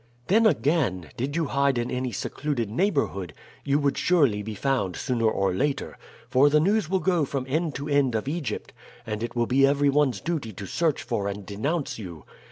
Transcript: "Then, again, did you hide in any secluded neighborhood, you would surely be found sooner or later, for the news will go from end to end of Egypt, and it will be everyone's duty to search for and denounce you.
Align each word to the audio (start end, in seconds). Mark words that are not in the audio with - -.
"Then, 0.29 0.47
again, 0.47 1.11
did 1.15 1.35
you 1.35 1.45
hide 1.45 1.77
in 1.77 1.91
any 1.91 2.11
secluded 2.11 2.71
neighborhood, 2.71 3.35
you 3.63 3.77
would 3.77 3.99
surely 3.99 4.41
be 4.41 4.55
found 4.55 4.95
sooner 4.95 5.29
or 5.29 5.53
later, 5.53 5.95
for 6.27 6.49
the 6.49 6.59
news 6.59 6.89
will 6.89 6.97
go 6.99 7.23
from 7.23 7.45
end 7.47 7.75
to 7.75 7.87
end 7.87 8.15
of 8.15 8.27
Egypt, 8.27 8.73
and 9.05 9.21
it 9.21 9.35
will 9.35 9.45
be 9.45 9.63
everyone's 9.63 10.19
duty 10.19 10.53
to 10.53 10.65
search 10.65 11.03
for 11.03 11.27
and 11.27 11.45
denounce 11.45 11.99
you. 11.99 12.25